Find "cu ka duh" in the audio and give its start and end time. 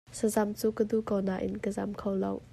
0.59-1.03